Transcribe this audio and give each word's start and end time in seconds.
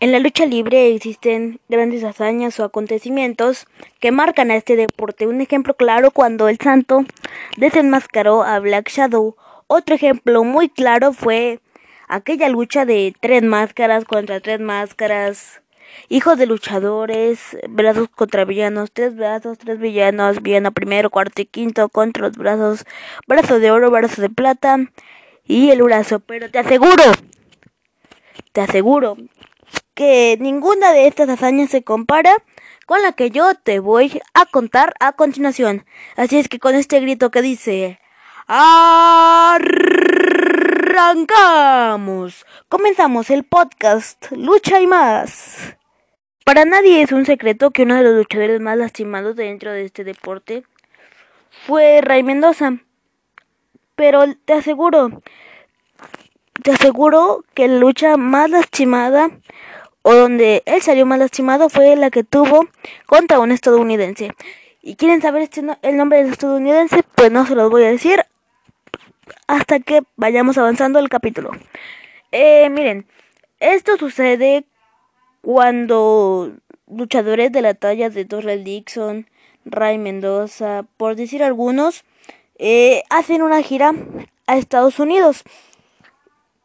En 0.00 0.12
la 0.12 0.18
lucha 0.18 0.46
libre 0.46 0.94
existen 0.94 1.60
grandes 1.68 2.04
hazañas 2.04 2.58
o 2.58 2.64
acontecimientos 2.64 3.66
que 4.00 4.12
marcan 4.12 4.50
a 4.50 4.56
este 4.56 4.74
deporte. 4.74 5.26
Un 5.26 5.42
ejemplo 5.42 5.74
claro 5.74 6.10
cuando 6.10 6.48
el 6.48 6.56
Santo 6.58 7.04
desenmascaró 7.58 8.42
a 8.42 8.58
Black 8.60 8.88
Shadow. 8.88 9.36
Otro 9.66 9.94
ejemplo 9.94 10.42
muy 10.42 10.70
claro 10.70 11.12
fue 11.12 11.60
aquella 12.08 12.48
lucha 12.48 12.86
de 12.86 13.14
tres 13.20 13.42
máscaras 13.42 14.06
contra 14.06 14.40
tres 14.40 14.58
máscaras. 14.58 15.60
Hijos 16.08 16.38
de 16.38 16.46
luchadores, 16.46 17.58
brazos 17.68 18.08
contra 18.08 18.46
villanos, 18.46 18.92
tres 18.92 19.14
brazos, 19.14 19.58
tres 19.58 19.78
villanos, 19.78 20.40
villano 20.40 20.72
primero, 20.72 21.10
cuarto 21.10 21.42
y 21.42 21.44
quinto 21.44 21.90
contra 21.90 22.28
los 22.28 22.38
brazos, 22.38 22.86
brazo 23.26 23.60
de 23.60 23.70
oro, 23.70 23.90
brazo 23.90 24.22
de 24.22 24.30
plata 24.30 24.78
y 25.44 25.68
el 25.68 25.82
brazo. 25.82 26.20
Pero 26.20 26.50
te 26.50 26.58
aseguro, 26.58 27.04
te 28.52 28.62
aseguro 28.62 29.18
que 30.00 30.38
ninguna 30.40 30.92
de 30.94 31.06
estas 31.08 31.28
hazañas 31.28 31.68
se 31.68 31.82
compara 31.82 32.32
con 32.86 33.02
la 33.02 33.12
que 33.12 33.30
yo 33.30 33.54
te 33.54 33.80
voy 33.80 34.22
a 34.32 34.46
contar 34.46 34.94
a 34.98 35.12
continuación. 35.12 35.84
Así 36.16 36.38
es 36.38 36.48
que 36.48 36.58
con 36.58 36.74
este 36.74 37.00
grito 37.00 37.30
que 37.30 37.42
dice 37.42 38.00
arrancamos. 38.46 39.66
Comenzamos 42.70 43.28
el 43.28 43.44
podcast 43.44 44.30
Lucha 44.30 44.80
y 44.80 44.86
más. 44.86 45.76
Para 46.46 46.64
nadie 46.64 47.02
es 47.02 47.12
un 47.12 47.26
secreto 47.26 47.70
que 47.70 47.82
uno 47.82 47.96
de 47.96 48.02
los 48.02 48.14
luchadores 48.14 48.58
más 48.58 48.78
lastimados 48.78 49.36
dentro 49.36 49.70
de 49.70 49.84
este 49.84 50.02
deporte 50.02 50.64
fue 51.66 52.00
Ray 52.00 52.22
Mendoza. 52.22 52.78
Pero 53.96 54.24
te 54.46 54.54
aseguro, 54.54 55.20
te 56.62 56.70
aseguro 56.70 57.44
que 57.52 57.68
la 57.68 57.76
lucha 57.76 58.16
más 58.16 58.48
lastimada 58.48 59.28
o 60.02 60.14
donde 60.14 60.62
él 60.66 60.82
salió 60.82 61.06
más 61.06 61.18
lastimado 61.18 61.68
fue 61.68 61.96
la 61.96 62.10
que 62.10 62.24
tuvo 62.24 62.66
contra 63.06 63.40
un 63.40 63.52
estadounidense. 63.52 64.32
¿Y 64.82 64.96
quieren 64.96 65.20
saber 65.20 65.42
este 65.42 65.62
el 65.82 65.96
nombre 65.96 66.22
del 66.22 66.32
estadounidense? 66.32 67.02
Pues 67.14 67.30
no 67.30 67.46
se 67.46 67.54
los 67.54 67.70
voy 67.70 67.84
a 67.84 67.90
decir 67.90 68.24
hasta 69.46 69.80
que 69.80 70.02
vayamos 70.16 70.58
avanzando 70.58 70.98
el 70.98 71.08
capítulo. 71.08 71.50
Eh, 72.32 72.68
miren, 72.70 73.06
esto 73.58 73.96
sucede 73.96 74.64
cuando 75.42 76.52
luchadores 76.88 77.52
de 77.52 77.62
la 77.62 77.74
talla 77.74 78.10
de 78.10 78.24
Torrell 78.24 78.64
Dixon, 78.64 79.26
Ray 79.64 79.98
Mendoza, 79.98 80.84
por 80.96 81.16
decir 81.16 81.42
algunos, 81.42 82.04
eh, 82.58 83.02
hacen 83.10 83.42
una 83.42 83.62
gira 83.62 83.92
a 84.46 84.56
Estados 84.56 84.98
Unidos. 84.98 85.44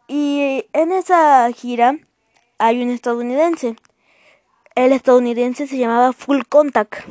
Y 0.07 0.65
en 0.73 0.91
esa 0.91 1.51
gira 1.51 1.97
hay 2.57 2.81
un 2.81 2.89
estadounidense. 2.91 3.75
El 4.75 4.91
estadounidense 4.91 5.67
se 5.67 5.77
llamaba 5.77 6.13
Full 6.13 6.41
Contact, 6.49 7.05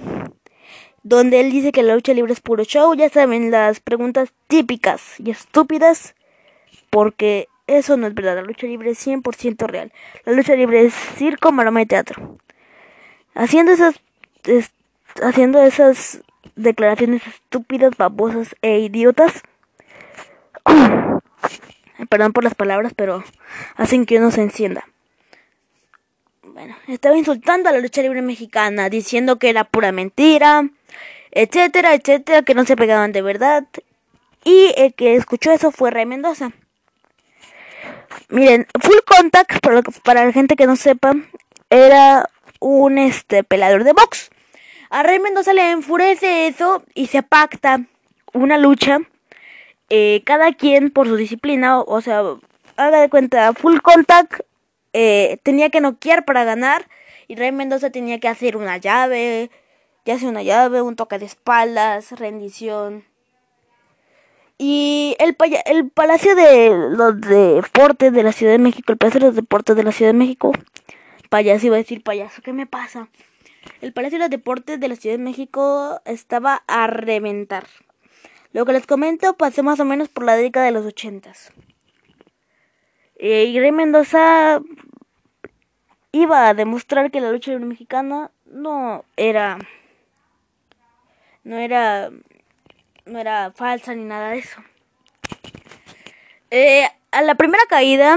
donde 1.02 1.40
él 1.40 1.50
dice 1.50 1.72
que 1.72 1.82
la 1.82 1.94
lucha 1.94 2.12
libre 2.12 2.32
es 2.32 2.40
puro 2.40 2.64
show. 2.64 2.94
Ya 2.94 3.08
saben, 3.08 3.50
las 3.50 3.80
preguntas 3.80 4.32
típicas 4.48 5.18
y 5.18 5.30
estúpidas, 5.30 6.14
porque 6.90 7.48
eso 7.66 7.96
no 7.96 8.06
es 8.06 8.14
verdad. 8.14 8.36
La 8.36 8.42
lucha 8.42 8.66
libre 8.66 8.90
es 8.90 9.06
100% 9.06 9.66
real. 9.66 9.92
La 10.24 10.32
lucha 10.32 10.54
libre 10.54 10.84
es 10.84 10.94
circo, 10.94 11.52
maroma 11.52 11.82
y 11.82 11.86
teatro. 11.86 12.38
Haciendo 13.34 13.72
esas, 13.72 14.00
haciendo 15.22 15.62
esas 15.62 16.22
declaraciones 16.54 17.26
estúpidas, 17.26 17.96
babosas 17.96 18.54
e 18.62 18.78
idiotas. 18.78 19.42
Perdón 22.08 22.32
por 22.32 22.44
las 22.44 22.54
palabras, 22.54 22.92
pero 22.94 23.24
hacen 23.76 24.04
que 24.04 24.18
uno 24.18 24.30
se 24.30 24.42
encienda 24.42 24.84
bueno, 26.54 26.76
estaba 26.86 27.18
insultando 27.18 27.68
a 27.68 27.72
la 27.72 27.80
lucha 27.80 28.00
libre 28.00 28.22
mexicana, 28.22 28.88
diciendo 28.88 29.40
que 29.40 29.50
era 29.50 29.64
pura 29.64 29.90
mentira, 29.90 30.70
etcétera, 31.32 31.94
etcétera, 31.94 32.42
que 32.42 32.54
no 32.54 32.64
se 32.64 32.76
pegaban 32.76 33.10
de 33.10 33.22
verdad. 33.22 33.64
Y 34.44 34.72
el 34.76 34.94
que 34.94 35.16
escuchó 35.16 35.50
eso 35.50 35.72
fue 35.72 35.90
Rey 35.90 36.06
Mendoza. 36.06 36.52
Miren, 38.28 38.68
Full 38.80 38.98
Contact, 39.04 39.66
para, 40.04 40.24
la 40.26 40.32
gente 40.32 40.54
que 40.54 40.66
no 40.66 40.76
sepa, 40.76 41.16
era 41.70 42.30
un 42.60 42.98
este 42.98 43.42
pelador 43.42 43.82
de 43.82 43.92
box. 43.92 44.30
A 44.90 45.02
Rey 45.02 45.18
Mendoza 45.18 45.54
le 45.54 45.72
enfurece 45.72 46.46
eso 46.46 46.84
y 46.94 47.08
se 47.08 47.24
pacta 47.24 47.80
una 48.32 48.58
lucha. 48.58 49.00
Eh, 49.90 50.22
cada 50.24 50.52
quien 50.52 50.92
por 50.92 51.08
su 51.08 51.16
disciplina, 51.16 51.80
o, 51.80 51.96
o 51.96 52.00
sea, 52.00 52.22
haga 52.76 53.00
de 53.00 53.08
cuenta, 53.08 53.52
Full 53.54 53.80
Contact 53.80 54.42
eh, 54.94 55.38
tenía 55.42 55.68
que 55.70 55.80
noquear 55.80 56.24
para 56.24 56.44
ganar 56.44 56.88
y 57.28 57.34
Rey 57.34 57.52
Mendoza 57.52 57.90
tenía 57.90 58.20
que 58.20 58.28
hacer 58.28 58.56
una 58.56 58.76
llave, 58.78 59.50
ya 60.04 60.18
sea 60.18 60.28
una 60.28 60.42
llave, 60.42 60.82
un 60.82 60.96
toque 60.96 61.18
de 61.18 61.26
espaldas, 61.26 62.12
rendición. 62.12 63.04
Y 64.56 65.16
el, 65.18 65.36
el 65.66 65.90
Palacio 65.90 66.36
de 66.36 66.70
los 66.70 67.20
Deportes 67.20 68.12
de 68.12 68.22
la 68.22 68.32
Ciudad 68.32 68.52
de 68.52 68.58
México, 68.58 68.92
el 68.92 68.98
Palacio 68.98 69.20
de 69.20 69.26
los 69.26 69.34
Deportes 69.34 69.74
de 69.74 69.82
la 69.82 69.90
Ciudad 69.90 70.12
de 70.12 70.18
México, 70.18 70.52
payaso 71.28 71.66
iba 71.66 71.74
a 71.74 71.78
decir 71.78 72.04
payaso, 72.04 72.40
¿qué 72.42 72.52
me 72.52 72.66
pasa? 72.66 73.08
El 73.80 73.92
Palacio 73.92 74.18
de 74.18 74.24
los 74.26 74.30
Deportes 74.30 74.78
de 74.78 74.88
la 74.88 74.94
Ciudad 74.94 75.16
de 75.16 75.24
México 75.24 76.00
estaba 76.04 76.62
a 76.68 76.86
reventar. 76.86 77.66
Lo 78.52 78.64
que 78.64 78.72
les 78.72 78.86
comento 78.86 79.36
pasó 79.36 79.64
más 79.64 79.80
o 79.80 79.84
menos 79.84 80.08
por 80.08 80.24
la 80.24 80.36
década 80.36 80.66
de 80.66 80.72
los 80.72 80.86
ochentas. 80.86 81.52
Eh, 83.16 83.44
y 83.44 83.60
Rey 83.60 83.72
Mendoza 83.72 84.60
iba 86.12 86.48
a 86.48 86.54
demostrar 86.54 87.10
que 87.10 87.20
la 87.20 87.30
lucha 87.30 87.50
libre 87.50 87.66
mexicana 87.66 88.30
no 88.46 89.04
era 89.16 89.58
no 91.42 91.58
era 91.58 92.10
no 93.06 93.18
era 93.18 93.50
falsa 93.50 93.94
ni 93.94 94.04
nada 94.04 94.30
de 94.30 94.38
eso. 94.38 94.60
Eh, 96.50 96.88
a 97.10 97.22
la 97.22 97.34
primera 97.34 97.64
caída, 97.68 98.16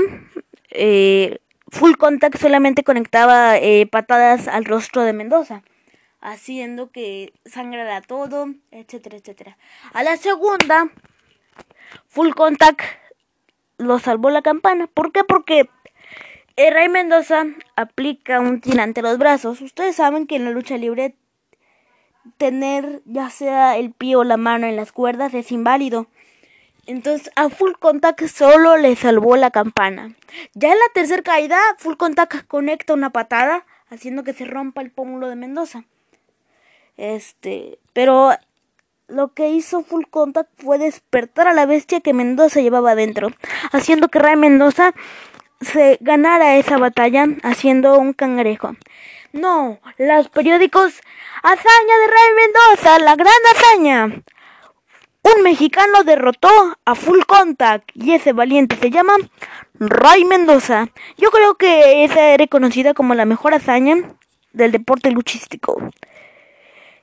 eh, 0.69 1.39
Full 1.69 1.95
Contact 1.97 2.37
solamente 2.37 2.83
conectaba 2.83 3.57
eh, 3.57 3.87
patadas 3.87 4.47
al 4.47 4.65
rostro 4.65 5.01
de 5.03 5.13
Mendoza, 5.13 5.63
haciendo 6.21 6.91
que 6.91 7.33
sangrara 7.45 8.01
todo, 8.01 8.53
etcétera, 8.71 9.17
etcétera. 9.17 9.57
A 9.93 10.03
la 10.03 10.17
segunda, 10.17 10.89
Full 12.09 12.33
Contact 12.33 12.81
lo 13.77 13.99
salvó 13.99 14.29
la 14.29 14.41
campana. 14.41 14.87
¿Por 14.87 15.11
qué? 15.11 15.23
Porque 15.23 15.69
el 16.55 16.73
Rey 16.73 16.89
Mendoza 16.89 17.45
aplica 17.75 18.39
un 18.39 18.61
tirante 18.61 19.01
a 19.01 19.03
los 19.03 19.17
brazos. 19.17 19.61
Ustedes 19.61 19.95
saben 19.95 20.27
que 20.27 20.35
en 20.35 20.45
la 20.45 20.51
lucha 20.51 20.77
libre 20.77 21.15
tener 22.37 23.01
ya 23.05 23.29
sea 23.29 23.77
el 23.77 23.91
pie 23.91 24.15
o 24.15 24.23
la 24.23 24.37
mano 24.37 24.67
en 24.67 24.75
las 24.75 24.91
cuerdas 24.91 25.33
es 25.33 25.51
inválido. 25.51 26.07
Entonces 26.85 27.31
a 27.35 27.49
Full 27.49 27.73
Contact 27.79 28.25
solo 28.27 28.77
le 28.77 28.95
salvó 28.95 29.35
la 29.37 29.51
campana. 29.51 30.15
Ya 30.53 30.71
en 30.71 30.77
la 30.77 30.93
tercera 30.93 31.21
caída, 31.21 31.59
Full 31.77 31.95
Contact 31.95 32.47
conecta 32.47 32.93
una 32.93 33.11
patada 33.11 33.65
haciendo 33.89 34.23
que 34.23 34.33
se 34.33 34.45
rompa 34.45 34.81
el 34.81 34.91
pómulo 34.91 35.27
de 35.27 35.35
Mendoza. 35.35 35.83
Este, 36.95 37.77
pero 37.93 38.31
lo 39.07 39.33
que 39.33 39.49
hizo 39.49 39.83
Full 39.83 40.05
Contact 40.09 40.49
fue 40.61 40.77
despertar 40.77 41.47
a 41.47 41.53
la 41.53 41.65
bestia 41.65 42.01
que 42.01 42.13
Mendoza 42.13 42.61
llevaba 42.61 42.91
adentro, 42.91 43.29
haciendo 43.71 44.09
que 44.09 44.19
Rey 44.19 44.35
Mendoza 44.35 44.93
se 45.61 45.97
ganara 46.01 46.57
esa 46.57 46.77
batalla 46.77 47.25
haciendo 47.43 47.97
un 47.97 48.13
cangrejo. 48.13 48.75
No, 49.33 49.79
los 49.97 50.29
periódicos 50.29 51.01
Hazaña 51.43 51.97
de 51.99 52.07
Rey 52.07 52.35
Mendoza, 52.35 52.99
la 52.99 53.15
gran 53.15 53.33
hazaña. 53.53 54.23
Un 55.23 55.43
mexicano 55.43 56.03
derrotó 56.03 56.49
a 56.85 56.95
Full 56.95 57.21
Contact 57.27 57.89
y 57.93 58.13
ese 58.13 58.33
valiente 58.33 58.75
se 58.75 58.89
llama 58.89 59.13
Ray 59.75 60.25
Mendoza. 60.25 60.87
Yo 61.17 61.31
creo 61.31 61.55
que 61.55 62.03
esa 62.03 62.31
es 62.31 62.37
reconocida 62.37 62.93
como 62.93 63.13
la 63.13 63.25
mejor 63.25 63.53
hazaña 63.53 63.95
del 64.53 64.71
deporte 64.71 65.11
luchístico. 65.11 65.77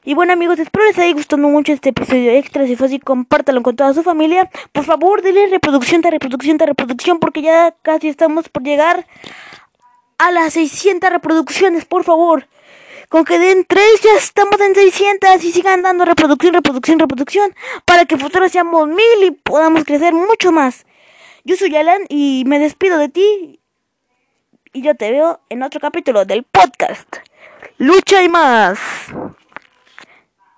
Y 0.06 0.12
bueno 0.12 0.34
amigos, 0.34 0.58
espero 0.58 0.84
les 0.84 0.98
haya 0.98 1.14
gustado 1.14 1.40
mucho 1.48 1.72
este 1.72 1.88
episodio 1.88 2.30
extra. 2.32 2.66
Si 2.66 2.76
fue 2.76 2.88
así, 2.88 2.98
compártalo 2.98 3.62
con 3.62 3.74
toda 3.74 3.94
su 3.94 4.02
familia. 4.02 4.50
Por 4.72 4.84
favor, 4.84 5.22
denle 5.22 5.46
reproducción, 5.46 6.02
de 6.02 6.10
reproducción, 6.10 6.58
de 6.58 6.66
reproducción, 6.66 7.18
porque 7.20 7.40
ya 7.40 7.74
casi 7.80 8.08
estamos 8.08 8.50
por 8.50 8.62
llegar 8.62 9.06
a 10.18 10.30
las 10.30 10.52
600 10.52 11.08
reproducciones, 11.08 11.86
por 11.86 12.04
favor. 12.04 12.46
Con 13.08 13.24
que 13.24 13.38
den 13.38 13.64
3 13.66 13.82
ya 14.02 14.14
estamos 14.18 14.60
en 14.60 14.74
600 14.74 15.42
y 15.42 15.52
sigan 15.52 15.80
dando 15.80 16.04
reproducción, 16.04 16.52
reproducción, 16.52 16.98
reproducción, 16.98 17.54
para 17.86 18.04
que 18.04 18.18
futuro 18.18 18.46
seamos 18.50 18.86
mil 18.88 19.24
y 19.24 19.30
podamos 19.30 19.84
crecer 19.84 20.12
mucho 20.12 20.52
más. 20.52 20.84
Yo 21.44 21.56
soy 21.56 21.74
Alan 21.76 22.02
y 22.10 22.44
me 22.46 22.58
despido 22.58 22.98
de 22.98 23.08
ti. 23.08 23.60
Y 24.74 24.82
yo 24.82 24.94
te 24.96 25.10
veo 25.10 25.40
en 25.48 25.62
otro 25.62 25.80
capítulo 25.80 26.26
del 26.26 26.42
podcast. 26.42 27.08
Lucha 27.78 28.22
y 28.22 28.28
más. 28.28 28.78